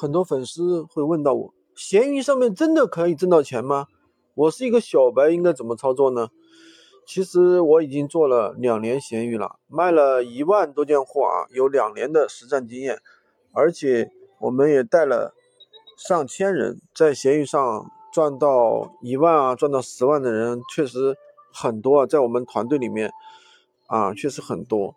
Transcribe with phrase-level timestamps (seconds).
[0.00, 3.86] 很多粉丝会问到我，闲鱼上面真的可以挣到钱吗？
[4.34, 6.28] 我是一个小白，应该怎么操作呢？
[7.06, 12.98] 其实我已经做了两年闲鱼了，卖了一万多件货啊，有两年的实战经验，
[13.52, 15.34] 而且我们也带了
[15.98, 21.14] 上千人在闲鱼上赚到一万啊，赚到十万的人确实
[21.52, 23.12] 很多啊，在我们团队里面
[23.86, 24.94] 啊，确实很多。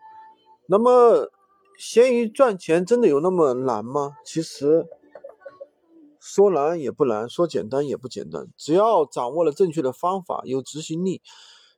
[0.67, 1.29] 那么，
[1.77, 4.17] 闲鱼赚钱真的有那么难吗？
[4.23, 4.85] 其实
[6.19, 11.21] 说难也不难，说简单也不简单，只要掌握了正确的方法，有执行力。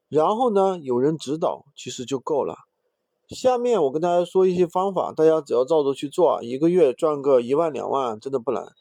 [0.08, 2.55] 然后呢，有人指导，其实就够了。
[3.30, 8.73] 下面我跟大家说一些方法，大家只要照着去做，一个月赚个一万两万，真的不难。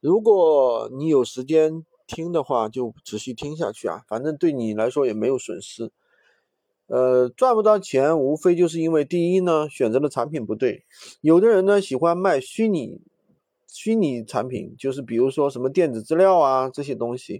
[0.00, 5.92] 如果你有时间听的话，就仔细听下去啊，反正对你来说也没有损失。
[6.86, 10.84] 呃，赚不到钱，无非就是因为第一呢，选择的产品不对。
[11.20, 13.00] 有的人呢喜欢卖虚拟
[13.68, 17.38] 虚拟产品，就是比如说什么电子资料啊这些东西，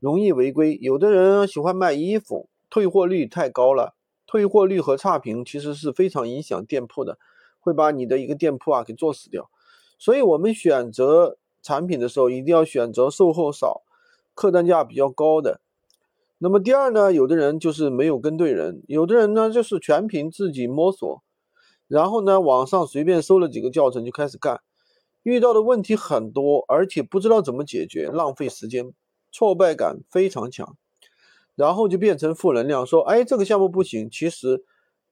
[0.00, 0.78] 容易违规。
[0.80, 2.48] 有的人喜欢卖衣服。
[2.74, 3.94] 退货率太高了，
[4.26, 7.18] 退货率和差评其实是非常影响店铺的，
[7.60, 9.50] 会把你的一个店铺啊给做死掉。
[9.98, 13.82] 所以，我们选择产品的时候，一定要选择售后少、
[14.32, 15.60] 客单价比较高的。
[16.44, 21.22] 那么第二呢，有的人就是没有跟对人，有的人呢就是全凭自己摸索，
[21.86, 24.60] 然后呢网上随便搜了几个教程就开始干，
[25.22, 28.92] 遇到的问题很多，而且不知道怎么解决，浪费时间，
[29.30, 30.76] 挫败感非常强。
[31.54, 34.10] 然后就变成负能量，说，哎，这个项目不行。
[34.10, 34.64] 其实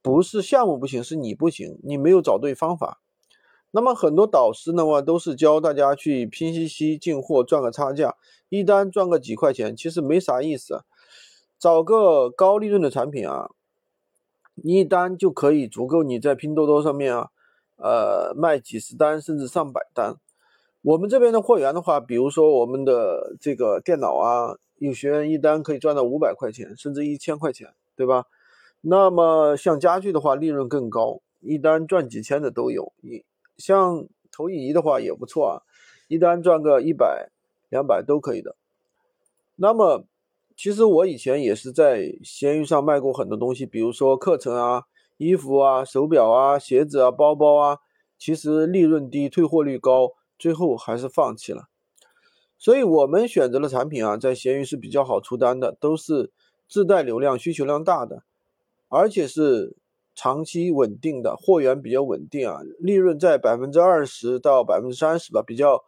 [0.03, 3.01] 不是项目不行，是你不行，你没有找对方法。
[3.71, 8.17] 那么很多导师的话都是教大家去拼夕夕进货赚个差价，
[8.49, 10.83] 一单赚个几块钱，其实没啥意思。
[11.61, 13.51] 找个高利润的产品啊，
[14.57, 17.29] 一单就可以足够你在拼多多上面啊，
[17.77, 20.17] 呃，卖几十单甚至上百单。
[20.83, 24.57] 我们这边的货源的话，比如说我们的这个电脑啊。
[24.81, 28.25] 有学员一单可以赚到五百块钱，甚至一千块钱，对吧？
[28.81, 32.95] 那么像家具的话，利润更高，一单赚几千的都有。
[33.03, 33.23] 你
[33.59, 35.53] 像投影仪的话也不错啊，
[36.09, 37.29] 一单赚个一百、
[37.69, 38.57] 两百都可以的。
[39.57, 40.07] 那么
[40.63, 44.83] 其实我以前也是在闲鱼上卖过很多东西，比如说课程啊、
[45.17, 47.79] 衣服啊、手表啊、鞋子啊、包包啊，
[48.19, 51.71] 其实利润低，退货率高，最后还是放弃了。
[52.59, 56.31] 所以我们选择的产品啊，在闲鱼是比较好出单的，都是
[56.69, 58.25] 自带流量、需求量大的，
[58.91, 59.79] 而且是
[60.15, 65.83] 长期稳定的，货源比较稳定啊，利润在百分之二十到百分之三十吧，比较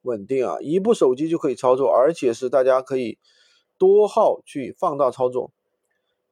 [0.00, 3.18] 稳定啊，一部手机就可以操作，而且是大家可以
[3.78, 5.52] 多号去放大操作，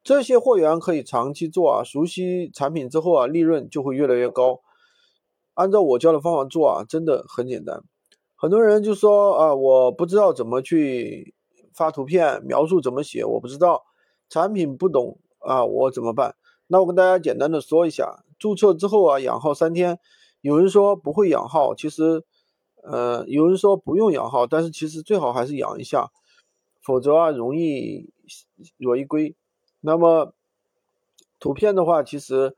[0.03, 4.61] 这些货源可以长期做啊，熟悉产品之后啊，利润就会越来越高。
[5.55, 7.83] 按照我教的方法做啊，真的很简单。
[8.35, 11.35] 很多人就说啊，我不知道怎么去
[11.73, 13.85] 发图片描述怎么写，我不知道
[14.29, 16.35] 产品不懂啊，我怎么办？
[16.67, 19.99] 那我跟大家简单的说一下，注册之后啊，养号三天。
[20.41, 22.23] 有人说不会养号，其实，
[22.83, 26.11] 呃，有人说不用养号，但是其实最好还是养一下，
[26.85, 28.11] 否则啊，容易
[28.79, 29.35] 违规。
[29.81, 30.35] 那么
[31.41, 32.55] 图片的话，其实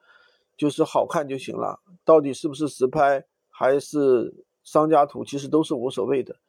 [0.56, 4.44] 就是好看就行了，到底是不是实拍还是？
[4.66, 6.40] 商家图其实都是无所谓的，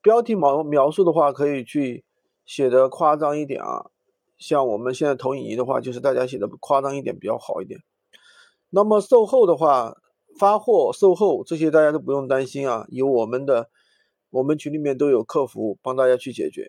[0.00, 2.02] 标题描描述的话可以去
[2.44, 3.88] 写的夸张一点啊，
[4.36, 7.78] 像我们现在投影仪的话，就是大家写的夸张一点比较好一点。
[8.70, 9.96] 那么售后的话，
[10.36, 13.70] 发货、售后这些大家都不用担心啊，有我们的，
[14.30, 16.68] 我们群里面都有客服帮大家去解决，